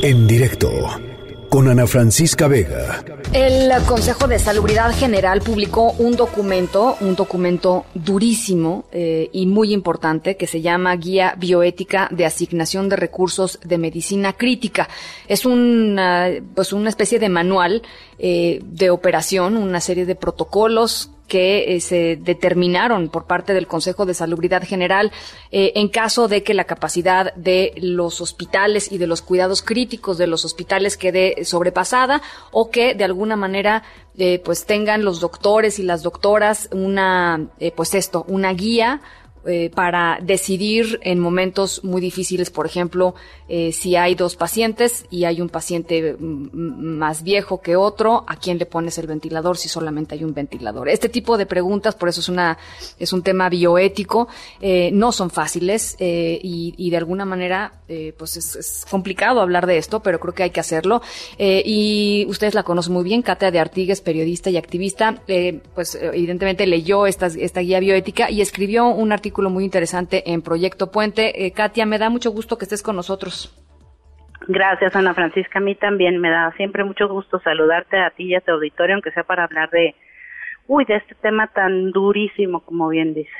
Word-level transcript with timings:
En 0.00 0.26
directo 0.26 0.70
con 1.48 1.68
Ana 1.68 1.86
Francisca 1.86 2.48
Vega. 2.48 3.04
El 3.34 3.70
Consejo 3.84 4.26
de 4.26 4.38
Salubridad 4.38 4.90
General 4.96 5.42
publicó 5.42 5.92
un 5.92 6.16
documento, 6.16 6.96
un 7.02 7.14
documento 7.14 7.84
durísimo 7.92 8.86
eh, 8.90 9.28
y 9.32 9.44
muy 9.44 9.74
importante 9.74 10.38
que 10.38 10.46
se 10.46 10.62
llama 10.62 10.96
Guía 10.96 11.34
Bioética 11.36 12.08
de 12.10 12.24
Asignación 12.24 12.88
de 12.88 12.96
Recursos 12.96 13.60
de 13.62 13.76
Medicina 13.76 14.32
Crítica. 14.32 14.88
Es 15.28 15.44
una, 15.44 16.30
pues 16.54 16.72
una 16.72 16.88
especie 16.88 17.18
de 17.18 17.28
manual 17.28 17.82
eh, 18.18 18.60
de 18.64 18.88
operación, 18.88 19.58
una 19.58 19.80
serie 19.80 20.06
de 20.06 20.14
protocolos 20.14 21.10
que 21.32 21.76
eh, 21.76 21.80
se 21.80 22.16
determinaron 22.16 23.08
por 23.08 23.24
parte 23.24 23.54
del 23.54 23.66
Consejo 23.66 24.04
de 24.04 24.12
Salubridad 24.12 24.64
General 24.64 25.10
eh, 25.50 25.72
en 25.76 25.88
caso 25.88 26.28
de 26.28 26.42
que 26.42 26.52
la 26.52 26.64
capacidad 26.64 27.32
de 27.36 27.72
los 27.78 28.20
hospitales 28.20 28.92
y 28.92 28.98
de 28.98 29.06
los 29.06 29.22
cuidados 29.22 29.62
críticos 29.62 30.18
de 30.18 30.26
los 30.26 30.44
hospitales 30.44 30.98
quede 30.98 31.46
sobrepasada 31.46 32.20
o 32.50 32.68
que 32.68 32.94
de 32.94 33.04
alguna 33.04 33.36
manera 33.36 33.82
eh, 34.18 34.42
pues 34.44 34.66
tengan 34.66 35.06
los 35.06 35.20
doctores 35.20 35.78
y 35.78 35.84
las 35.84 36.02
doctoras 36.02 36.68
una 36.70 37.48
pues 37.76 37.94
esto 37.94 38.26
una 38.28 38.52
guía 38.52 39.00
eh, 39.44 39.72
para 39.74 40.20
decidir 40.22 41.00
en 41.02 41.18
momentos 41.18 41.82
muy 41.82 42.00
difíciles, 42.00 42.50
por 42.50 42.64
ejemplo, 42.64 43.16
eh, 43.48 43.72
si 43.72 43.96
hay 43.96 44.14
dos 44.14 44.36
pacientes 44.36 45.04
y 45.10 45.24
hay 45.24 45.40
un 45.40 45.48
paciente 45.48 46.16
más 46.20 47.24
viejo 47.24 47.60
que 47.60 47.74
otro, 47.74 48.24
¿a 48.28 48.36
quién 48.36 48.58
le 48.58 48.66
pones 48.66 48.98
el 48.98 49.08
ventilador 49.08 49.56
si 49.56 49.68
solamente 49.68 50.14
hay 50.14 50.22
un 50.22 50.32
ventilador? 50.32 50.88
Este 50.88 51.08
tipo 51.08 51.36
de 51.36 51.46
preguntas, 51.46 51.96
por 51.96 52.08
eso 52.08 52.20
es 52.20 52.28
una 52.28 52.56
es 53.00 53.12
un 53.12 53.24
tema 53.24 53.48
bioético, 53.48 54.28
eh, 54.60 54.90
no 54.92 55.10
son 55.10 55.28
fáciles 55.28 55.96
y, 55.98 56.74
y, 56.76 56.90
de 56.90 56.96
alguna 56.96 57.24
manera, 57.24 57.80
pues 58.16 58.36
es, 58.36 58.54
es, 58.54 58.86
complicado 58.88 59.40
hablar 59.40 59.66
de 59.66 59.76
esto, 59.76 60.00
pero 60.00 60.20
creo 60.20 60.34
que 60.34 60.44
hay 60.44 60.50
que 60.50 60.60
hacerlo. 60.60 61.02
y 61.38 62.26
ustedes 62.28 62.54
la 62.54 62.62
conocen 62.62 62.92
muy 62.92 63.02
bien, 63.02 63.22
Katia 63.22 63.50
de 63.50 63.58
Artigues, 63.58 64.00
periodista 64.00 64.50
y 64.50 64.56
activista, 64.56 65.20
pues 65.74 65.96
evidentemente 66.00 66.66
leyó 66.66 67.06
esta, 67.06 67.26
esta 67.26 67.60
guía 67.60 67.80
bioética 67.80 68.30
y 68.30 68.40
escribió 68.40 68.86
un 68.86 69.10
artículo 69.10 69.31
muy 69.50 69.64
interesante 69.64 70.32
en 70.32 70.42
Proyecto 70.42 70.90
Puente. 70.90 71.46
Eh, 71.46 71.52
Katia, 71.52 71.86
me 71.86 71.98
da 71.98 72.10
mucho 72.10 72.30
gusto 72.30 72.58
que 72.58 72.64
estés 72.64 72.82
con 72.82 72.96
nosotros. 72.96 73.58
Gracias, 74.48 74.94
Ana 74.96 75.14
Francisca. 75.14 75.58
A 75.58 75.62
mí 75.62 75.74
también 75.74 76.20
me 76.20 76.30
da 76.30 76.52
siempre 76.56 76.84
mucho 76.84 77.08
gusto 77.08 77.40
saludarte 77.40 77.98
a 77.98 78.10
ti 78.10 78.24
y 78.24 78.34
a 78.34 78.40
tu 78.40 78.52
auditorio, 78.52 78.94
aunque 78.94 79.12
sea 79.12 79.24
para 79.24 79.44
hablar 79.44 79.70
de, 79.70 79.94
uy, 80.66 80.84
de 80.84 80.96
este 80.96 81.14
tema 81.14 81.46
tan 81.48 81.90
durísimo, 81.92 82.60
como 82.60 82.88
bien 82.88 83.14
dices 83.14 83.32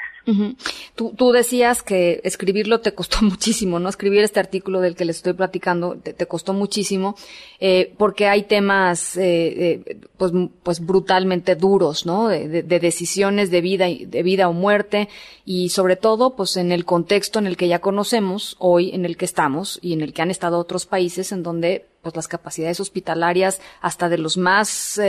tú, 0.94 1.32
decías 1.32 1.82
que 1.82 2.20
escribirlo 2.24 2.80
te 2.80 2.94
costó 2.94 3.18
muchísimo, 3.22 3.78
¿no? 3.78 3.88
Escribir 3.88 4.22
este 4.22 4.40
artículo 4.40 4.80
del 4.80 4.94
que 4.94 5.04
les 5.04 5.16
estoy 5.16 5.32
platicando 5.32 5.96
te, 5.96 6.26
costó 6.26 6.52
muchísimo, 6.52 7.16
eh, 7.60 7.94
porque 7.96 8.28
hay 8.28 8.44
temas, 8.44 9.16
eh, 9.16 9.82
eh, 9.86 10.00
pues, 10.16 10.32
pues 10.62 10.80
brutalmente 10.84 11.56
duros, 11.56 12.06
¿no? 12.06 12.28
De, 12.28 12.62
decisiones 12.62 13.50
de 13.50 13.60
vida, 13.60 13.86
de 13.86 14.22
vida 14.22 14.48
o 14.48 14.52
muerte, 14.52 15.08
y 15.44 15.70
sobre 15.70 15.96
todo, 15.96 16.36
pues 16.36 16.56
en 16.56 16.72
el 16.72 16.84
contexto 16.84 17.38
en 17.38 17.46
el 17.46 17.56
que 17.56 17.68
ya 17.68 17.80
conocemos 17.80 18.56
hoy, 18.58 18.90
en 18.94 19.04
el 19.04 19.16
que 19.16 19.24
estamos, 19.24 19.78
y 19.82 19.92
en 19.92 20.02
el 20.02 20.12
que 20.12 20.22
han 20.22 20.30
estado 20.30 20.58
otros 20.58 20.86
países 20.86 21.32
en 21.32 21.42
donde 21.42 21.86
pues 22.02 22.16
las 22.16 22.26
capacidades 22.26 22.80
hospitalarias 22.80 23.60
hasta 23.80 24.08
de 24.08 24.18
los 24.18 24.36
más 24.36 25.00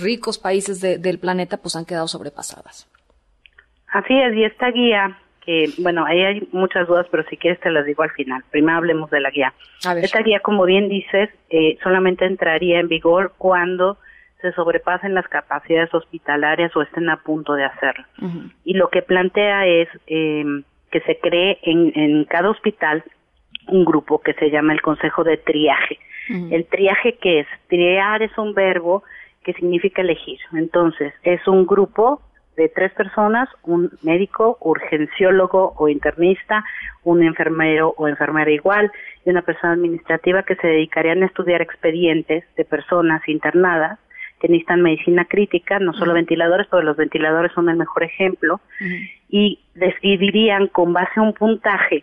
ricos 0.00 0.38
países 0.38 0.80
del 0.80 1.18
planeta 1.18 1.58
pues 1.58 1.76
han 1.76 1.84
quedado 1.84 2.08
sobrepasadas. 2.08 2.86
Así 3.92 4.18
es, 4.18 4.34
y 4.34 4.44
esta 4.44 4.70
guía, 4.70 5.16
que 5.44 5.70
bueno, 5.78 6.04
ahí 6.04 6.22
hay 6.22 6.48
muchas 6.52 6.88
dudas, 6.88 7.06
pero 7.10 7.24
si 7.24 7.36
quieres 7.36 7.60
te 7.60 7.70
las 7.70 7.84
digo 7.84 8.02
al 8.02 8.10
final. 8.10 8.42
Primero 8.50 8.78
hablemos 8.78 9.10
de 9.10 9.20
la 9.20 9.30
guía. 9.30 9.52
Esta 10.02 10.22
guía, 10.22 10.40
como 10.40 10.64
bien 10.64 10.88
dices, 10.88 11.30
eh, 11.50 11.78
solamente 11.82 12.24
entraría 12.24 12.80
en 12.80 12.88
vigor 12.88 13.34
cuando 13.38 13.98
se 14.40 14.52
sobrepasen 14.52 15.14
las 15.14 15.28
capacidades 15.28 15.94
hospitalarias 15.94 16.74
o 16.74 16.82
estén 16.82 17.08
a 17.08 17.18
punto 17.18 17.54
de 17.54 17.64
hacerlo. 17.64 18.04
Y 18.64 18.74
lo 18.74 18.88
que 18.88 19.02
plantea 19.02 19.66
es 19.66 19.88
eh, 20.08 20.44
que 20.90 21.00
se 21.00 21.18
cree 21.18 21.58
en, 21.62 21.92
en 21.94 22.24
cada 22.24 22.50
hospital 22.50 23.04
un 23.68 23.84
grupo 23.84 24.20
que 24.20 24.34
se 24.34 24.50
llama 24.50 24.72
el 24.72 24.82
Consejo 24.82 25.22
de 25.24 25.36
Triaje. 25.36 25.98
El 26.28 26.64
triaje 26.66 27.14
que 27.14 27.40
es, 27.40 27.46
triar 27.68 28.22
es 28.22 28.36
un 28.38 28.54
verbo 28.54 29.02
que 29.44 29.52
significa 29.54 30.02
elegir. 30.02 30.38
Entonces, 30.52 31.12
es 31.24 31.46
un 31.46 31.66
grupo 31.66 32.22
de 32.56 32.68
tres 32.68 32.92
personas, 32.92 33.48
un 33.62 33.90
médico, 34.02 34.58
urgenciólogo 34.60 35.74
o 35.76 35.88
internista, 35.88 36.64
un 37.02 37.22
enfermero 37.22 37.94
o 37.96 38.08
enfermera 38.08 38.50
igual 38.50 38.90
y 39.24 39.30
una 39.30 39.42
persona 39.42 39.72
administrativa 39.72 40.42
que 40.42 40.56
se 40.56 40.66
dedicarían 40.66 41.22
a 41.22 41.26
estudiar 41.26 41.62
expedientes 41.62 42.44
de 42.56 42.64
personas 42.64 43.26
internadas 43.28 43.98
que 44.40 44.48
necesitan 44.48 44.82
medicina 44.82 45.24
crítica, 45.24 45.78
no 45.78 45.92
solo 45.92 46.14
ventiladores, 46.14 46.66
pero 46.68 46.82
los 46.82 46.96
ventiladores 46.96 47.52
son 47.52 47.68
el 47.68 47.76
mejor 47.76 48.02
ejemplo, 48.02 48.60
y 49.28 49.60
decidirían 49.74 50.66
con 50.66 50.92
base 50.92 51.12
a 51.14 51.22
un 51.22 51.32
puntaje 51.32 52.02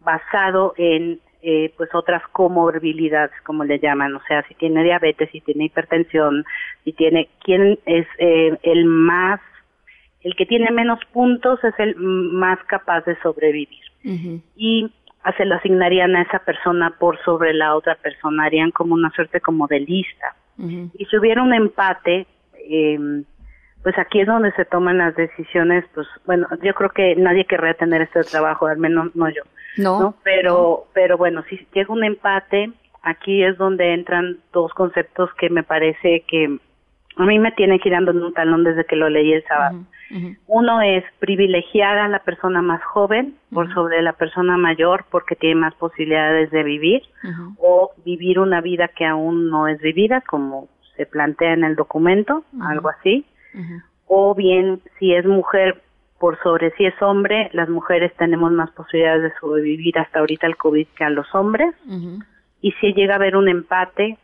basado 0.00 0.74
en 0.76 1.20
eh, 1.42 1.72
pues 1.78 1.88
otras 1.94 2.22
comorbilidades, 2.32 3.32
como 3.44 3.64
le 3.64 3.78
llaman, 3.78 4.14
o 4.14 4.20
sea, 4.28 4.42
si 4.46 4.54
tiene 4.56 4.84
diabetes, 4.84 5.30
si 5.32 5.40
tiene 5.40 5.64
hipertensión, 5.64 6.44
si 6.84 6.92
tiene, 6.92 7.30
quién 7.42 7.78
es 7.86 8.06
eh, 8.18 8.58
el 8.62 8.84
más 8.84 9.40
el 10.22 10.34
que 10.36 10.46
tiene 10.46 10.70
menos 10.70 10.98
puntos 11.12 11.62
es 11.64 11.74
el 11.78 11.96
más 11.96 12.58
capaz 12.66 13.04
de 13.04 13.16
sobrevivir. 13.20 13.78
Y 14.56 14.90
se 15.36 15.44
lo 15.44 15.56
asignarían 15.56 16.16
a 16.16 16.22
esa 16.22 16.38
persona 16.40 16.94
por 16.98 17.22
sobre 17.24 17.52
la 17.52 17.74
otra 17.74 17.94
persona, 17.96 18.44
harían 18.44 18.70
como 18.70 18.94
una 18.94 19.10
suerte 19.10 19.40
como 19.40 19.66
de 19.66 19.80
lista. 19.80 20.34
Y 20.58 21.06
si 21.06 21.16
hubiera 21.16 21.42
un 21.42 21.54
empate, 21.54 22.26
eh, 22.54 23.22
pues 23.82 23.98
aquí 23.98 24.20
es 24.20 24.26
donde 24.26 24.52
se 24.52 24.66
toman 24.66 24.98
las 24.98 25.16
decisiones, 25.16 25.84
pues 25.94 26.06
bueno, 26.26 26.46
yo 26.62 26.74
creo 26.74 26.90
que 26.90 27.16
nadie 27.16 27.46
querría 27.46 27.74
tener 27.74 28.02
este 28.02 28.24
trabajo, 28.24 28.66
al 28.66 28.76
menos 28.76 29.14
no 29.16 29.30
yo. 29.30 29.42
No. 29.78 30.14
Pero, 30.22 30.86
pero 30.92 31.16
bueno, 31.16 31.42
si 31.48 31.66
llega 31.72 31.92
un 31.92 32.04
empate, 32.04 32.72
aquí 33.02 33.42
es 33.42 33.56
donde 33.56 33.94
entran 33.94 34.38
dos 34.52 34.72
conceptos 34.74 35.30
que 35.38 35.48
me 35.48 35.62
parece 35.62 36.24
que 36.28 36.58
a 37.20 37.26
mí 37.26 37.38
me 37.38 37.52
tiene 37.52 37.78
girando 37.78 38.12
en 38.12 38.22
un 38.22 38.32
talón 38.32 38.64
desde 38.64 38.84
que 38.86 38.96
lo 38.96 39.10
leí 39.10 39.32
el 39.32 39.44
sábado. 39.44 39.80
Uno 40.46 40.80
es 40.80 41.04
privilegiar 41.18 41.98
a 41.98 42.08
la 42.08 42.20
persona 42.20 42.62
más 42.62 42.82
joven 42.82 43.34
por 43.52 43.72
sobre 43.74 44.02
la 44.02 44.14
persona 44.14 44.56
mayor 44.56 45.04
porque 45.10 45.36
tiene 45.36 45.60
más 45.60 45.74
posibilidades 45.74 46.50
de 46.50 46.62
vivir 46.62 47.02
o 47.58 47.92
vivir 48.04 48.38
una 48.40 48.60
vida 48.60 48.88
que 48.88 49.04
aún 49.04 49.50
no 49.50 49.68
es 49.68 49.80
vivida 49.80 50.22
como 50.22 50.68
se 50.96 51.04
plantea 51.06 51.52
en 51.52 51.64
el 51.64 51.76
documento, 51.76 52.42
algo 52.60 52.88
así. 52.88 53.26
O 54.06 54.34
bien 54.34 54.80
si 54.98 55.14
es 55.14 55.26
mujer 55.26 55.82
por 56.18 56.38
sobre 56.42 56.70
si 56.72 56.86
es 56.86 56.94
hombre, 57.02 57.50
las 57.52 57.68
mujeres 57.68 58.12
tenemos 58.16 58.50
más 58.52 58.70
posibilidades 58.70 59.22
de 59.22 59.38
sobrevivir 59.40 59.98
hasta 59.98 60.20
ahorita 60.20 60.46
el 60.46 60.56
COVID 60.56 60.86
que 60.96 61.04
a 61.04 61.10
los 61.10 61.34
hombres. 61.34 61.74
Y 62.62 62.72
si 62.72 62.94
llega 62.94 63.14
a 63.14 63.16
haber 63.16 63.36
un 63.36 63.48
empate, 63.48 64.18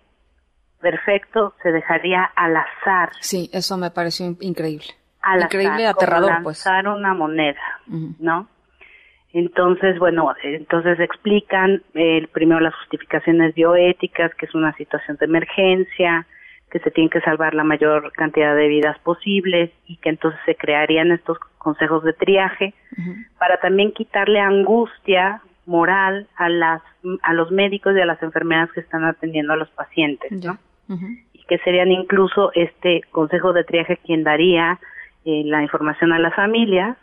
perfecto, 0.81 1.55
se 1.63 1.73
dejaría 1.73 2.25
al 2.37 2.57
azar. 2.57 3.11
Sí, 3.21 3.51
eso 3.53 3.77
me 3.77 3.91
pareció 3.91 4.37
increíble 4.41 4.95
al 5.27 5.43
Increíble, 5.43 5.87
aterrador, 5.87 6.31
pues. 6.45 6.65
lanzar 6.65 6.87
una 6.89 7.13
moneda, 7.13 7.61
¿no? 8.21 8.49
Entonces, 9.33 9.99
bueno, 9.99 10.33
entonces 10.45 11.01
explican 11.01 11.83
eh, 11.95 12.27
primero 12.33 12.61
las 12.61 12.75
justificaciones 12.77 13.55
bioéticas, 13.55 14.33
que 14.37 14.47
es 14.47 14.55
una 14.55 14.73
situación 14.77 15.17
de 15.19 15.27
emergencia, 15.27 16.27
que 16.71 16.79
se 16.79 16.93
tiene 16.93 17.11
que 17.11 17.21
salvar 17.21 17.55
la 17.55 17.65
mayor 17.65 18.13
cantidad 18.13 18.55
de 18.55 18.69
vidas 18.69 18.99
posibles 19.01 19.73
y 19.87 19.97
que 19.97 20.11
entonces 20.11 20.41
se 20.47 20.55
crearían 20.55 21.11
estos 21.11 21.39
consejos 21.59 22.05
de 22.05 22.13
triaje 22.13 22.75
para 23.39 23.59
también 23.61 23.93
quitarle 23.93 24.39
angustia 24.41 25.43
moral 25.67 26.29
a 26.37 26.49
las 26.49 26.83
a 27.23 27.35
los 27.35 27.51
médicos 27.51 27.95
y 27.97 28.01
a 28.01 28.07
las 28.07 28.23
enfermeras 28.23 28.71
que 28.73 28.81
están 28.81 29.05
atendiendo 29.05 29.53
a 29.53 29.57
los 29.57 29.69
pacientes, 29.71 30.31
¿no? 30.45 30.59
Y 30.89 31.43
que 31.45 31.59
serían 31.59 31.91
incluso 31.91 32.51
este 32.55 33.03
consejo 33.11 33.53
de 33.53 33.65
triaje 33.65 33.99
quien 34.05 34.25
daría 34.25 34.79
eh, 35.25 35.43
la 35.45 35.63
información 35.63 36.13
a 36.13 36.19
las 36.19 36.35
familias 36.35 36.97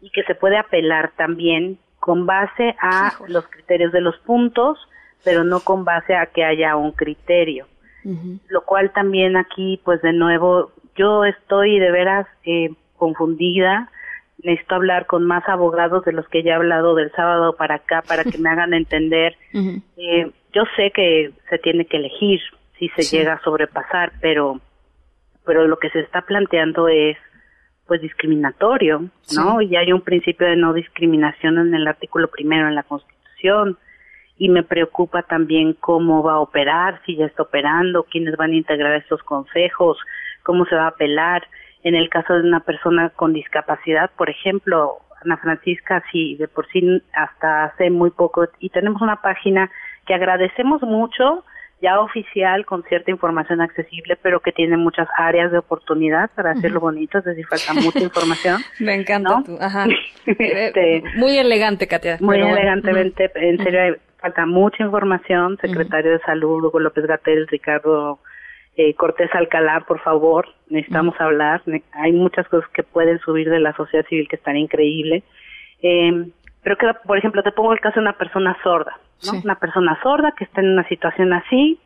y 0.00 0.10
que 0.10 0.24
se 0.24 0.34
puede 0.34 0.56
apelar 0.56 1.12
también 1.16 1.78
con 2.00 2.26
base 2.26 2.74
a 2.80 3.12
los 3.28 3.46
criterios 3.48 3.92
de 3.92 4.00
los 4.00 4.16
puntos, 4.18 4.78
pero 5.24 5.44
no 5.44 5.60
con 5.60 5.84
base 5.84 6.14
a 6.16 6.26
que 6.26 6.44
haya 6.44 6.76
un 6.76 6.92
criterio. 6.92 7.66
Lo 8.48 8.62
cual 8.62 8.90
también 8.92 9.36
aquí, 9.36 9.80
pues 9.84 10.00
de 10.02 10.12
nuevo, 10.12 10.72
yo 10.96 11.24
estoy 11.24 11.78
de 11.78 11.90
veras 11.90 12.26
eh, 12.44 12.70
confundida. 12.96 13.90
Necesito 14.42 14.76
hablar 14.76 15.06
con 15.06 15.24
más 15.24 15.48
abogados 15.48 16.04
de 16.04 16.12
los 16.12 16.26
que 16.28 16.42
ya 16.42 16.52
he 16.52 16.54
hablado 16.54 16.94
del 16.94 17.12
sábado 17.12 17.54
para 17.56 17.76
acá 17.76 18.02
para 18.06 18.24
que 18.24 18.38
me 18.38 18.50
hagan 18.50 18.74
entender. 18.74 19.36
eh, 19.96 20.30
yo 20.52 20.64
sé 20.76 20.90
que 20.90 21.32
se 21.50 21.58
tiene 21.58 21.84
que 21.84 21.98
elegir 21.98 22.40
si 22.78 22.88
se 22.90 23.02
llega 23.16 23.34
a 23.34 23.42
sobrepasar, 23.42 24.12
pero 24.20 24.60
pero 25.44 25.66
lo 25.66 25.78
que 25.78 25.88
se 25.90 26.00
está 26.00 26.22
planteando 26.22 26.88
es 26.88 27.16
pues 27.86 28.02
discriminatorio, 28.02 29.08
¿no? 29.34 29.62
Y 29.62 29.74
hay 29.76 29.92
un 29.92 30.02
principio 30.02 30.46
de 30.46 30.56
no 30.56 30.74
discriminación 30.74 31.58
en 31.58 31.74
el 31.74 31.88
artículo 31.88 32.28
primero 32.28 32.68
en 32.68 32.74
la 32.74 32.82
Constitución 32.82 33.78
y 34.36 34.50
me 34.50 34.62
preocupa 34.62 35.22
también 35.22 35.72
cómo 35.72 36.22
va 36.22 36.34
a 36.34 36.40
operar, 36.40 37.00
si 37.06 37.16
ya 37.16 37.24
está 37.24 37.44
operando, 37.44 38.04
quiénes 38.04 38.36
van 38.36 38.52
a 38.52 38.56
integrar 38.56 38.94
estos 38.94 39.22
consejos, 39.22 39.98
cómo 40.42 40.66
se 40.66 40.76
va 40.76 40.84
a 40.84 40.88
apelar. 40.88 41.46
En 41.82 41.94
el 41.94 42.10
caso 42.10 42.34
de 42.34 42.40
una 42.40 42.60
persona 42.60 43.10
con 43.10 43.32
discapacidad, 43.32 44.10
por 44.16 44.28
ejemplo, 44.28 44.98
Ana 45.24 45.38
Francisca, 45.38 46.04
sí, 46.12 46.36
de 46.36 46.46
por 46.46 46.68
sí 46.68 47.02
hasta 47.14 47.64
hace 47.64 47.90
muy 47.90 48.10
poco, 48.10 48.46
y 48.60 48.68
tenemos 48.68 49.00
una 49.00 49.22
página 49.22 49.70
que 50.06 50.14
agradecemos 50.14 50.82
mucho, 50.82 51.44
ya 51.80 52.00
oficial, 52.00 52.66
con 52.66 52.82
cierta 52.84 53.10
información 53.10 53.60
accesible, 53.60 54.16
pero 54.20 54.40
que 54.40 54.52
tiene 54.52 54.76
muchas 54.76 55.08
áreas 55.16 55.52
de 55.52 55.58
oportunidad 55.58 56.30
para 56.34 56.52
hacerlo 56.52 56.80
bonito, 56.80 57.18
es 57.18 57.24
decir, 57.24 57.46
falta 57.46 57.74
mucha 57.80 58.00
información. 58.02 58.60
Me 58.80 58.94
encanta 58.94 59.42
ajá. 59.60 59.86
este, 60.26 61.04
muy 61.16 61.38
elegante, 61.38 61.86
Katia. 61.86 62.18
Muy 62.20 62.40
elegantemente, 62.40 63.30
en 63.34 63.58
serio, 63.62 63.96
falta 64.18 64.44
mucha 64.46 64.82
información, 64.82 65.56
secretario 65.60 66.12
de 66.12 66.20
Salud, 66.20 66.64
Hugo 66.64 66.80
López 66.80 67.06
Gatel, 67.06 67.46
Ricardo 67.46 68.18
eh, 68.76 68.94
Cortés 68.94 69.30
Alcalá, 69.34 69.84
por 69.86 70.00
favor, 70.00 70.48
necesitamos 70.68 71.14
hablar, 71.20 71.62
hay 71.92 72.12
muchas 72.12 72.48
cosas 72.48 72.68
que 72.70 72.82
pueden 72.82 73.18
subir 73.20 73.50
de 73.50 73.60
la 73.60 73.72
sociedad 73.74 74.06
civil 74.06 74.28
que 74.28 74.36
están 74.36 74.56
increíbles. 74.56 75.22
Eh, 75.80 76.28
pero 76.62 76.76
que, 76.76 76.86
por 77.06 77.18
ejemplo, 77.18 77.42
te 77.42 77.52
pongo 77.52 77.72
el 77.72 77.80
caso 77.80 77.96
de 77.96 78.02
una 78.02 78.18
persona 78.18 78.56
sorda, 78.62 78.98
¿no? 79.26 79.40
Una 79.42 79.54
persona 79.56 79.98
sorda 80.02 80.32
que 80.36 80.44
está 80.44 80.60
en 80.60 80.70
una 80.70 80.86
situación 80.88 81.32
así 81.32 81.80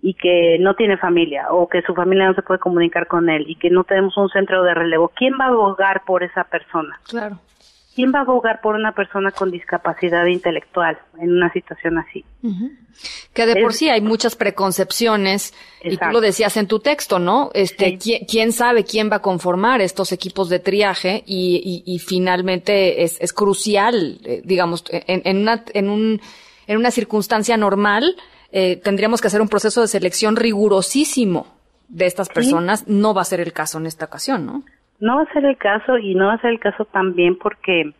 y 0.00 0.14
que 0.14 0.58
no 0.60 0.74
tiene 0.74 0.96
familia 0.96 1.46
o 1.50 1.68
que 1.68 1.82
su 1.82 1.94
familia 1.94 2.28
no 2.28 2.34
se 2.34 2.42
puede 2.42 2.60
comunicar 2.60 3.06
con 3.06 3.28
él 3.28 3.44
y 3.48 3.56
que 3.56 3.70
no 3.70 3.84
tenemos 3.84 4.16
un 4.16 4.28
centro 4.28 4.62
de 4.62 4.74
relevo. 4.74 5.12
¿Quién 5.14 5.34
va 5.40 5.46
a 5.46 5.48
abogar 5.48 6.04
por 6.04 6.22
esa 6.22 6.44
persona? 6.44 6.98
Claro. 7.08 7.38
¿Quién 7.98 8.12
va 8.14 8.20
a 8.20 8.22
abogar 8.22 8.60
por 8.60 8.76
una 8.76 8.92
persona 8.92 9.32
con 9.32 9.50
discapacidad 9.50 10.24
intelectual 10.26 10.96
en 11.20 11.32
una 11.32 11.52
situación 11.52 11.98
así? 11.98 12.24
Que 13.32 13.44
de 13.44 13.60
por 13.60 13.72
sí 13.72 13.88
hay 13.88 14.00
muchas 14.00 14.36
preconcepciones, 14.36 15.52
y 15.82 15.96
tú 15.96 16.04
lo 16.12 16.20
decías 16.20 16.56
en 16.58 16.68
tu 16.68 16.78
texto, 16.78 17.18
¿no? 17.18 17.50
Este, 17.54 17.98
¿quién, 17.98 18.52
sabe 18.52 18.84
quién 18.84 19.10
va 19.10 19.16
a 19.16 19.22
conformar 19.22 19.80
estos 19.80 20.12
equipos 20.12 20.48
de 20.48 20.60
triaje? 20.60 21.24
Y, 21.26 22.00
finalmente 22.06 23.02
es, 23.02 23.20
es 23.20 23.32
crucial, 23.32 24.20
eh, 24.22 24.42
digamos, 24.44 24.84
en, 24.92 25.22
en, 25.24 25.38
una, 25.38 25.64
en, 25.74 25.90
un, 25.90 26.20
en 26.68 26.76
una 26.76 26.92
circunstancia 26.92 27.56
normal, 27.56 28.14
eh, 28.52 28.76
tendríamos 28.76 29.20
que 29.20 29.26
hacer 29.26 29.40
un 29.40 29.48
proceso 29.48 29.80
de 29.80 29.88
selección 29.88 30.36
rigurosísimo 30.36 31.48
de 31.88 32.06
estas 32.06 32.28
personas. 32.28 32.86
No 32.86 33.12
va 33.12 33.22
a 33.22 33.24
ser 33.24 33.40
el 33.40 33.52
caso 33.52 33.78
en 33.78 33.86
esta 33.86 34.04
ocasión, 34.04 34.46
¿no? 34.46 34.62
No 35.00 35.16
va 35.16 35.22
a 35.22 35.32
ser 35.32 35.44
el 35.44 35.56
caso 35.56 35.98
y 35.98 36.14
no 36.14 36.26
va 36.26 36.34
a 36.34 36.40
ser 36.40 36.50
el 36.50 36.60
caso 36.60 36.84
también 36.86 37.36
porque 37.36 37.92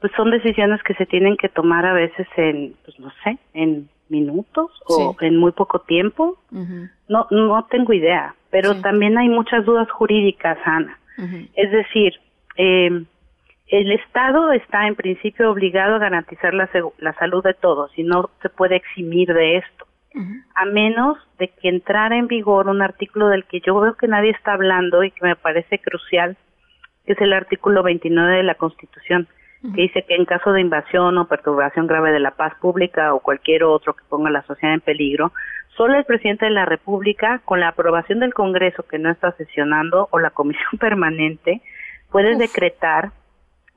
pues 0.00 0.12
son 0.16 0.30
decisiones 0.30 0.82
que 0.82 0.94
se 0.94 1.06
tienen 1.06 1.36
que 1.36 1.48
tomar 1.48 1.86
a 1.86 1.92
veces 1.92 2.26
en, 2.36 2.74
pues 2.84 2.98
no 2.98 3.10
sé, 3.22 3.38
en 3.54 3.88
minutos 4.08 4.70
o 4.86 5.16
en 5.20 5.36
muy 5.38 5.52
poco 5.52 5.80
tiempo. 5.80 6.38
No 7.08 7.26
no 7.30 7.64
tengo 7.70 7.92
idea, 7.92 8.34
pero 8.50 8.80
también 8.80 9.16
hay 9.16 9.28
muchas 9.28 9.64
dudas 9.64 9.90
jurídicas, 9.90 10.58
Ana. 10.64 10.98
Es 11.54 11.70
decir, 11.70 12.14
eh, 12.56 13.04
el 13.68 13.92
Estado 13.92 14.52
está 14.52 14.86
en 14.86 14.96
principio 14.96 15.50
obligado 15.50 15.94
a 15.94 15.98
garantizar 15.98 16.52
la, 16.52 16.68
la 16.98 17.14
salud 17.14 17.42
de 17.44 17.54
todos 17.54 17.96
y 17.96 18.02
no 18.02 18.28
se 18.42 18.48
puede 18.48 18.76
eximir 18.76 19.32
de 19.32 19.58
esto 19.58 19.86
a 20.54 20.64
menos 20.66 21.18
de 21.38 21.48
que 21.48 21.68
entrara 21.68 22.16
en 22.16 22.26
vigor 22.26 22.68
un 22.68 22.82
artículo 22.82 23.28
del 23.28 23.44
que 23.44 23.60
yo 23.60 23.78
veo 23.80 23.94
que 23.94 24.08
nadie 24.08 24.30
está 24.30 24.52
hablando 24.52 25.02
y 25.02 25.10
que 25.10 25.24
me 25.24 25.36
parece 25.36 25.78
crucial, 25.78 26.36
que 27.06 27.12
es 27.12 27.20
el 27.20 27.32
artículo 27.32 27.82
29 27.82 28.36
de 28.36 28.42
la 28.42 28.54
Constitución, 28.54 29.28
que 29.74 29.82
dice 29.82 30.04
que 30.06 30.16
en 30.16 30.24
caso 30.24 30.52
de 30.52 30.60
invasión 30.60 31.16
o 31.18 31.28
perturbación 31.28 31.86
grave 31.86 32.10
de 32.10 32.18
la 32.18 32.32
paz 32.32 32.52
pública 32.60 33.14
o 33.14 33.20
cualquier 33.20 33.62
otro 33.62 33.94
que 33.94 34.02
ponga 34.08 34.28
la 34.28 34.42
sociedad 34.42 34.74
en 34.74 34.80
peligro, 34.80 35.32
solo 35.76 35.96
el 35.96 36.04
presidente 36.04 36.46
de 36.46 36.50
la 36.50 36.64
República, 36.64 37.40
con 37.44 37.60
la 37.60 37.68
aprobación 37.68 38.18
del 38.18 38.34
Congreso 38.34 38.82
que 38.82 38.98
no 38.98 39.10
está 39.10 39.32
sesionando 39.32 40.08
o 40.10 40.18
la 40.18 40.30
Comisión 40.30 40.72
Permanente, 40.80 41.62
puede 42.10 42.36
decretar 42.36 43.12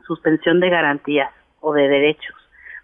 suspensión 0.08 0.60
de 0.60 0.70
garantías 0.70 1.32
o 1.60 1.74
de 1.74 1.88
derechos. 1.88 2.36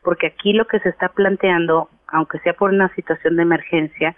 Porque 0.04 0.28
aquí 0.28 0.54
lo 0.54 0.66
que 0.66 0.80
se 0.80 0.90
está 0.90 1.10
planteando 1.10 1.90
aunque 2.12 2.40
sea 2.40 2.54
por 2.54 2.72
una 2.72 2.94
situación 2.96 3.36
de 3.36 3.44
emergencia, 3.44 4.16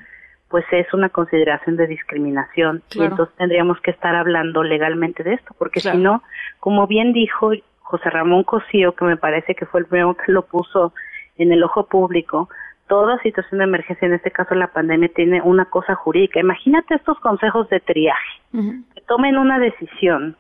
pues 0.49 0.65
es 0.71 0.93
una 0.93 1.09
consideración 1.09 1.77
de 1.77 1.87
discriminación 1.87 2.83
y 2.93 3.01
entonces 3.01 3.35
tendríamos 3.37 3.79
que 3.81 3.89
estar 3.91 4.15
hablando 4.15 4.61
legalmente 4.61 5.23
de 5.23 5.33
esto, 5.33 5.55
porque 5.57 5.79
si 5.79 5.97
no, 5.97 6.21
como 6.59 6.85
bien 6.85 7.11
dijo 7.11 7.51
José 7.81 8.09
Ramón 8.11 8.43
Cosío, 8.43 8.93
que 8.93 9.05
me 9.05 9.17
parece 9.17 9.55
que 9.55 9.65
fue 9.65 9.79
el 9.79 9.87
primero 9.87 10.15
que 10.15 10.31
lo 10.31 10.43
puso 10.43 10.93
en 11.37 11.51
el 11.51 11.63
ojo 11.63 11.87
público, 11.87 12.49
toda 12.87 13.17
situación 13.19 13.59
de 13.59 13.63
emergencia, 13.63 14.07
en 14.07 14.13
este 14.13 14.29
caso 14.29 14.53
la 14.53 14.67
pandemia, 14.67 15.09
tiene 15.15 15.41
una 15.41 15.65
cosa 15.65 15.95
jurídica. 15.95 16.39
Imagínate 16.39 16.95
estos 16.95 17.19
consejos 17.19 17.67
de 17.69 17.79
triaje, 17.79 18.41
que 18.51 19.01
tomen 19.07 19.37
una 19.37 19.57
decisión 19.57 20.37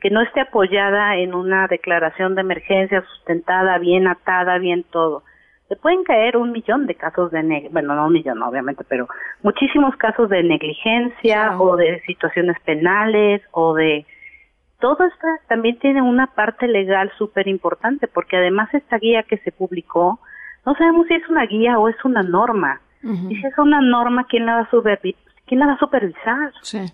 que 0.00 0.10
no 0.10 0.20
esté 0.22 0.40
apoyada 0.40 1.16
en 1.16 1.32
una 1.32 1.68
declaración 1.68 2.34
de 2.34 2.40
emergencia 2.40 3.04
sustentada, 3.14 3.78
bien 3.78 4.08
atada, 4.08 4.58
bien 4.58 4.84
todo, 4.90 5.22
se 5.72 5.76
pueden 5.76 6.04
caer 6.04 6.36
un 6.36 6.52
millón 6.52 6.86
de 6.86 6.94
casos 6.94 7.30
de, 7.30 7.70
bueno, 7.72 7.94
no 7.94 8.06
un 8.06 8.12
millón 8.12 8.42
obviamente, 8.42 8.84
pero 8.86 9.08
muchísimos 9.42 9.96
casos 9.96 10.28
de 10.28 10.42
negligencia 10.42 11.58
o 11.58 11.76
de 11.76 12.02
situaciones 12.02 12.60
penales 12.60 13.40
o 13.52 13.72
de... 13.72 14.04
Todo 14.80 15.02
esto 15.02 15.26
también 15.48 15.78
tiene 15.78 16.02
una 16.02 16.26
parte 16.26 16.68
legal 16.68 17.10
súper 17.16 17.48
importante 17.48 18.06
porque 18.06 18.36
además 18.36 18.68
esta 18.74 18.98
guía 18.98 19.22
que 19.22 19.38
se 19.38 19.50
publicó, 19.50 20.20
no 20.66 20.74
sabemos 20.74 21.06
si 21.06 21.14
es 21.14 21.26
una 21.30 21.46
guía 21.46 21.78
o 21.78 21.88
es 21.88 21.96
una 22.04 22.22
norma. 22.22 22.82
Y 23.02 23.36
si 23.36 23.46
es 23.46 23.56
una 23.56 23.80
norma, 23.80 24.26
¿quién 24.28 24.44
la 24.44 24.56
va 24.56 24.60
a, 24.60 24.70
supervisar? 24.70 25.22
¿Quién 25.46 25.60
la 25.60 25.68
va 25.68 25.72
a 25.72 25.78
supervisar? 25.78 26.52
Sí. 26.60 26.84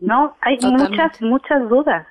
No, 0.00 0.36
hay 0.42 0.58
muchas, 0.60 1.22
muchas 1.22 1.66
dudas. 1.70 2.06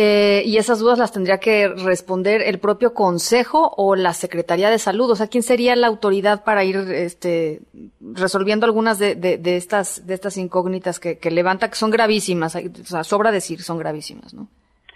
Eh, 0.00 0.44
y 0.46 0.58
esas 0.58 0.78
dudas 0.78 0.96
las 0.96 1.12
tendría 1.12 1.38
que 1.38 1.66
responder 1.66 2.40
el 2.42 2.60
propio 2.60 2.94
Consejo 2.94 3.72
o 3.76 3.96
la 3.96 4.12
Secretaría 4.12 4.70
de 4.70 4.78
Salud. 4.78 5.10
O 5.10 5.16
sea, 5.16 5.26
¿quién 5.26 5.42
sería 5.42 5.74
la 5.74 5.88
autoridad 5.88 6.44
para 6.44 6.62
ir 6.62 6.76
este, 6.76 7.62
resolviendo 8.14 8.64
algunas 8.64 9.00
de, 9.00 9.16
de, 9.16 9.56
estas, 9.56 10.06
de 10.06 10.14
estas 10.14 10.36
incógnitas 10.36 11.00
que, 11.00 11.18
que, 11.18 11.32
levanta, 11.32 11.68
que 11.68 11.74
son 11.74 11.90
gravísimas? 11.90 12.54
O 12.54 12.84
sea, 12.84 13.02
sobra 13.02 13.32
decir, 13.32 13.58
son 13.58 13.78
gravísimas, 13.78 14.32
¿no? 14.34 14.46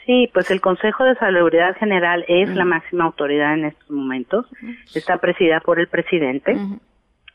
Sí, 0.07 0.31
pues 0.33 0.53
el 0.53 0.61
Consejo 0.61 1.03
de 1.03 1.17
Salubridad 1.17 1.77
General 1.79 2.25
es 2.29 2.51
la 2.51 2.65
máxima 2.65 3.03
autoridad 3.03 3.55
en 3.55 3.65
estos 3.65 3.91
momentos. 3.91 4.47
Está 4.95 5.17
presidida 5.17 5.59
por 5.59 5.81
el 5.81 5.89
presidente. 5.89 6.57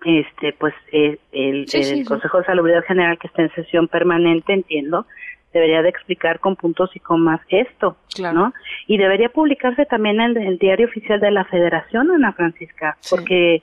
Este, 0.06 0.54
pues 0.58 0.74
eh, 0.94 1.20
el, 1.34 1.66
el 1.74 2.06
Consejo 2.06 2.38
de 2.38 2.46
Salubridad 2.46 2.86
General 2.86 3.20
que 3.20 3.28
está 3.28 3.42
en 3.42 3.54
sesión 3.56 3.90
permanente, 3.90 4.54
entiendo, 4.54 5.06
debería 5.54 5.82
de 5.82 5.90
explicar 5.90 6.40
con 6.40 6.56
puntos 6.56 6.92
y 6.96 7.00
comas 7.00 7.42
esto, 7.50 7.98
¿no? 8.20 8.54
Y 8.88 8.98
debería 8.98 9.30
publicarse 9.30 9.86
también 9.86 10.20
en 10.20 10.38
el, 10.38 10.58
diario 10.58 10.88
oficial 10.88 11.20
de 11.20 11.32
la 11.32 11.46
Federación, 11.46 12.12
Ana 12.12 12.34
Francisca, 12.34 12.98
porque 13.10 13.62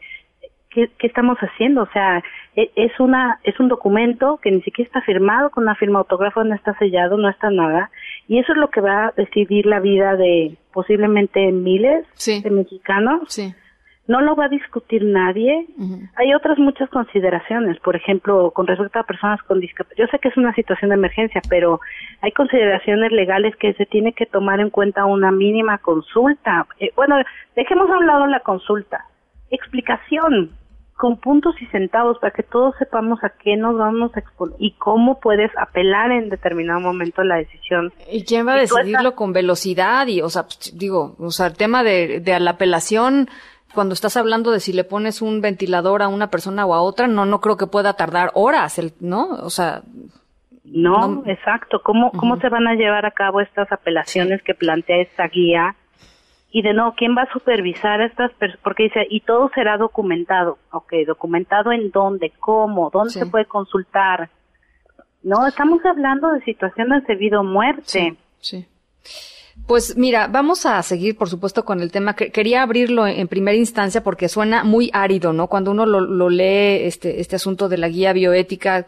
¿qué, 0.70 0.90
estamos 1.00 1.38
haciendo? 1.38 1.82
O 1.82 1.88
sea, 1.92 2.22
e, 2.56 2.70
es 2.76 2.98
una 2.98 3.38
es 3.44 3.58
un 3.60 3.68
documento 3.68 4.38
que 4.42 4.50
ni 4.50 4.62
siquiera 4.62 4.88
está 4.88 5.02
firmado 5.02 5.50
con 5.50 5.64
una 5.64 5.74
firma 5.74 6.00
autógrafa, 6.00 6.42
no 6.44 6.54
está 6.54 6.76
sellado, 6.78 7.16
no 7.16 7.28
está 7.28 7.50
nada, 7.50 7.90
y 8.28 8.38
eso 8.38 8.52
es 8.52 8.58
lo 8.58 8.70
que 8.70 8.80
va 8.80 9.06
a 9.06 9.12
decidir 9.16 9.66
la 9.66 9.80
vida 9.80 10.16
de 10.16 10.56
posiblemente 10.72 11.52
miles 11.52 12.06
de 12.26 12.50
mexicanos. 12.50 13.22
Sí 13.28 13.54
no 14.06 14.20
lo 14.20 14.36
va 14.36 14.46
a 14.46 14.48
discutir 14.48 15.02
nadie. 15.04 15.66
Hay 16.16 16.34
otras 16.34 16.58
muchas 16.58 16.90
consideraciones, 16.90 17.78
por 17.80 17.96
ejemplo, 17.96 18.50
con 18.50 18.66
respecto 18.66 18.98
a 18.98 19.04
personas 19.04 19.42
con 19.42 19.60
discapacidad. 19.60 20.04
Yo 20.04 20.10
sé 20.10 20.18
que 20.18 20.28
es 20.28 20.36
una 20.36 20.54
situación 20.54 20.90
de 20.90 20.96
emergencia, 20.96 21.40
pero 21.48 21.80
hay 22.20 22.32
consideraciones 22.32 23.12
legales 23.12 23.56
que 23.56 23.72
se 23.74 23.86
tiene 23.86 24.12
que 24.12 24.26
tomar 24.26 24.60
en 24.60 24.70
cuenta 24.70 25.06
una 25.06 25.30
mínima 25.30 25.78
consulta. 25.78 26.66
Eh, 26.80 26.90
bueno, 26.96 27.16
dejemos 27.56 27.88
a 27.90 27.98
un 27.98 28.06
lado 28.06 28.26
la 28.26 28.40
consulta. 28.40 29.06
Explicación 29.50 30.50
con 30.96 31.16
puntos 31.16 31.54
y 31.60 31.66
centavos 31.66 32.18
para 32.18 32.32
que 32.32 32.42
todos 32.42 32.74
sepamos 32.78 33.18
a 33.24 33.30
qué 33.30 33.56
nos 33.56 33.76
vamos 33.76 34.14
a 34.14 34.20
exponer 34.20 34.54
y 34.60 34.72
cómo 34.72 35.18
puedes 35.18 35.50
apelar 35.58 36.12
en 36.12 36.28
determinado 36.28 36.78
momento 36.78 37.24
la 37.24 37.36
decisión. 37.36 37.92
¿Y 38.10 38.24
quién 38.24 38.46
va 38.46 38.54
a 38.54 38.60
decidirlo 38.60 39.14
con 39.14 39.32
velocidad? 39.32 40.06
Y, 40.06 40.20
o 40.20 40.28
sea, 40.28 40.44
digo, 40.74 41.16
o 41.18 41.30
sea, 41.30 41.46
el 41.46 41.56
tema 41.56 41.82
de, 41.82 42.20
de 42.20 42.38
la 42.38 42.52
apelación 42.52 43.28
cuando 43.74 43.92
estás 43.92 44.16
hablando 44.16 44.50
de 44.50 44.60
si 44.60 44.72
le 44.72 44.84
pones 44.84 45.20
un 45.20 45.40
ventilador 45.40 46.02
a 46.02 46.08
una 46.08 46.30
persona 46.30 46.64
o 46.64 46.74
a 46.74 46.80
otra, 46.80 47.06
no, 47.06 47.26
no 47.26 47.40
creo 47.40 47.56
que 47.56 47.66
pueda 47.66 47.94
tardar 47.94 48.30
horas, 48.34 48.78
el, 48.78 48.92
¿no? 49.00 49.28
O 49.42 49.50
sea. 49.50 49.82
No, 50.64 51.22
exacto. 51.26 51.82
¿Cómo, 51.82 52.10
¿Cómo 52.12 52.38
se 52.40 52.48
van 52.48 52.66
a 52.66 52.74
llevar 52.74 53.04
a 53.04 53.10
cabo 53.10 53.40
estas 53.40 53.70
apelaciones 53.70 54.42
que 54.42 54.54
plantea 54.54 55.02
esta 55.02 55.28
guía? 55.28 55.76
Y 56.50 56.62
de 56.62 56.72
nuevo, 56.72 56.94
¿quién 56.96 57.16
va 57.16 57.22
a 57.22 57.32
supervisar 57.32 58.00
estas 58.00 58.32
personas? 58.34 58.62
Porque 58.62 58.84
dice, 58.84 59.06
y 59.10 59.20
todo 59.20 59.50
será 59.54 59.76
documentado. 59.76 60.58
Ok, 60.70 60.92
documentado 61.06 61.72
en 61.72 61.90
dónde, 61.90 62.32
cómo, 62.40 62.90
dónde 62.90 63.10
se 63.10 63.26
puede 63.26 63.44
consultar. 63.44 64.30
No, 65.22 65.46
estamos 65.46 65.84
hablando 65.84 66.30
de 66.30 66.40
situaciones 66.42 67.06
de 67.06 67.14
vida 67.16 67.40
o 67.40 67.44
muerte. 67.44 68.16
sí. 68.40 68.66
Pues 69.66 69.96
mira, 69.96 70.26
vamos 70.26 70.66
a 70.66 70.82
seguir, 70.82 71.16
por 71.16 71.30
supuesto, 71.30 71.64
con 71.64 71.80
el 71.80 71.90
tema. 71.90 72.14
Quería 72.14 72.62
abrirlo 72.62 73.06
en 73.06 73.28
primera 73.28 73.56
instancia 73.56 74.02
porque 74.02 74.28
suena 74.28 74.62
muy 74.62 74.90
árido, 74.92 75.32
¿no? 75.32 75.46
Cuando 75.46 75.70
uno 75.70 75.86
lo, 75.86 76.28
lee, 76.28 76.84
este, 76.84 77.20
este 77.20 77.36
asunto 77.36 77.70
de 77.70 77.78
la 77.78 77.88
guía 77.88 78.12
bioética, 78.12 78.86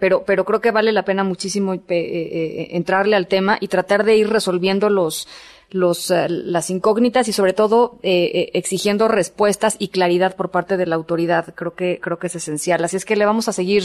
pero, 0.00 0.24
pero 0.24 0.44
creo 0.44 0.60
que 0.60 0.72
vale 0.72 0.90
la 0.90 1.04
pena 1.04 1.22
muchísimo 1.22 1.72
eh, 1.74 1.82
eh, 1.88 2.68
entrarle 2.72 3.14
al 3.14 3.28
tema 3.28 3.58
y 3.60 3.68
tratar 3.68 4.02
de 4.02 4.16
ir 4.16 4.28
resolviendo 4.28 4.90
los, 4.90 5.28
los, 5.70 6.10
eh, 6.10 6.26
las 6.28 6.70
incógnitas 6.70 7.28
y 7.28 7.32
sobre 7.32 7.52
todo 7.52 7.98
eh, 8.02 8.30
eh, 8.34 8.50
exigiendo 8.54 9.08
respuestas 9.08 9.76
y 9.78 9.88
claridad 9.88 10.36
por 10.36 10.50
parte 10.50 10.76
de 10.76 10.86
la 10.86 10.96
autoridad. 10.96 11.54
Creo 11.54 11.74
que, 11.74 12.00
creo 12.00 12.18
que 12.18 12.28
es 12.28 12.36
esencial. 12.36 12.82
Así 12.84 12.96
es 12.96 13.04
que 13.04 13.16
le 13.16 13.26
vamos 13.26 13.48
a 13.48 13.52
seguir 13.52 13.84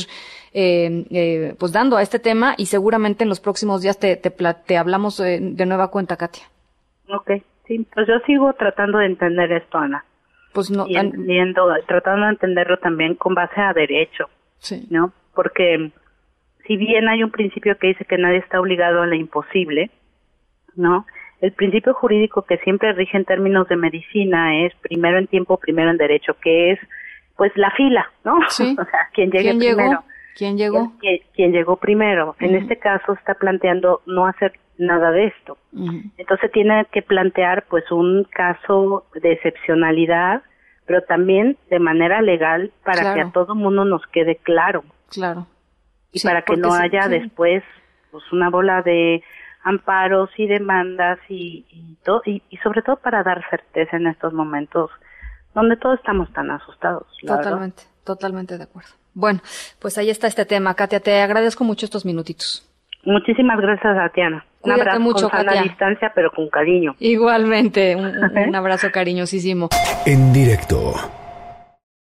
eh, 0.53 1.55
pues 1.59 1.71
dando 1.73 1.97
a 1.97 2.01
este 2.01 2.19
tema 2.19 2.55
y 2.57 2.67
seguramente 2.67 3.23
en 3.23 3.29
los 3.29 3.39
próximos 3.39 3.81
días 3.81 3.99
te, 3.99 4.15
te, 4.15 4.29
te 4.29 4.77
hablamos 4.77 5.17
de, 5.17 5.39
nueva 5.39 5.89
cuenta, 5.89 6.17
Katia. 6.17 6.43
Ok, 7.09 7.31
sí, 7.67 7.85
pues 7.93 8.07
yo 8.07 8.19
sigo 8.25 8.53
tratando 8.53 8.99
de 8.99 9.07
entender 9.07 9.51
esto, 9.51 9.77
Ana. 9.77 10.05
Pues 10.53 10.69
no. 10.69 10.85
Y 10.87 10.93
tratando 11.87 12.25
de 12.25 12.31
entenderlo 12.31 12.77
también 12.77 13.15
con 13.15 13.33
base 13.33 13.59
a 13.59 13.73
derecho. 13.73 14.29
Sí. 14.59 14.87
¿No? 14.89 15.11
Porque 15.33 15.91
si 16.65 16.77
bien 16.77 17.09
hay 17.09 17.23
un 17.23 17.31
principio 17.31 17.77
que 17.77 17.87
dice 17.87 18.05
que 18.05 18.17
nadie 18.17 18.37
está 18.37 18.61
obligado 18.61 19.01
a 19.01 19.07
lo 19.07 19.15
imposible, 19.15 19.89
¿no? 20.75 21.05
El 21.43 21.51
principio 21.51 21.93
jurídico 21.93 22.43
que 22.43 22.57
siempre 22.59 22.93
rige 22.93 23.17
en 23.17 23.25
términos 23.25 23.67
de 23.67 23.75
medicina 23.75 24.65
es 24.65 24.73
primero 24.75 25.17
en 25.17 25.27
tiempo, 25.27 25.57
primero 25.57 25.91
en 25.91 25.97
derecho, 25.97 26.37
que 26.41 26.71
es 26.71 26.79
pues 27.35 27.51
la 27.55 27.69
fila, 27.71 28.09
¿no? 28.23 28.37
Sí. 28.47 28.73
o 28.79 28.85
sea, 28.85 29.09
quien 29.11 29.29
llegue 29.29 29.49
primero. 29.49 29.89
Llegó? 29.89 30.03
¿Quién 30.37 30.57
llegó? 30.57 30.93
Quien, 31.35 31.51
llegó 31.51 31.75
primero. 31.75 32.37
En 32.39 32.55
este 32.55 32.79
caso 32.79 33.11
está 33.11 33.33
planteando 33.33 34.01
no 34.05 34.25
hacer 34.25 34.53
nada 34.77 35.11
de 35.11 35.25
esto. 35.25 35.57
Entonces 36.17 36.49
tiene 36.53 36.85
que 36.93 37.01
plantear 37.01 37.65
pues 37.69 37.91
un 37.91 38.23
caso 38.23 39.05
de 39.13 39.33
excepcionalidad, 39.33 40.43
pero 40.85 41.01
también 41.01 41.57
de 41.69 41.79
manera 41.79 42.21
legal 42.21 42.71
para 42.85 43.15
que 43.15 43.19
a 43.19 43.31
todo 43.31 43.53
mundo 43.53 43.83
nos 43.83 44.07
quede 44.07 44.37
claro. 44.37 44.85
Claro. 45.09 45.47
Y 46.13 46.21
para 46.21 46.43
que 46.43 46.55
no 46.55 46.73
haya 46.73 47.09
después 47.09 47.63
pues 48.11 48.23
una 48.31 48.49
bola 48.49 48.81
de 48.81 49.21
amparos 49.63 50.29
y 50.37 50.47
demandas 50.47 51.19
y, 51.29 51.65
y, 51.69 52.41
y, 52.49 52.57
sobre 52.57 52.81
todo 52.81 52.97
para 52.97 53.23
dar 53.23 53.43
certeza 53.49 53.97
en 53.97 54.07
estos 54.07 54.33
momentos 54.33 54.91
donde 55.55 55.77
todos 55.77 55.99
estamos 55.99 56.31
tan 56.33 56.51
asustados. 56.51 57.05
Totalmente, 57.25 57.83
totalmente 58.03 58.57
de 58.57 58.63
acuerdo. 58.63 58.89
Bueno, 59.13 59.41
pues 59.79 59.97
ahí 59.97 60.09
está 60.09 60.27
este 60.27 60.45
tema. 60.45 60.73
Katia, 60.73 60.99
te 60.99 61.21
agradezco 61.21 61.63
mucho 61.63 61.85
estos 61.85 62.05
minutitos. 62.05 62.67
Muchísimas 63.05 63.59
gracias, 63.59 63.95
Tatiana. 63.95 64.45
Un 64.61 64.71
abrazo 64.71 64.99
mucho, 64.99 65.29
con 65.29 65.43
Katia. 65.45 65.63
distancia, 65.63 66.11
pero 66.15 66.31
con 66.31 66.49
cariño. 66.49 66.95
Igualmente, 66.99 67.95
un, 67.95 68.05
un 68.17 68.55
abrazo 68.55 68.91
cariñosísimo. 68.91 69.69
En 70.05 70.33
directo 70.33 70.93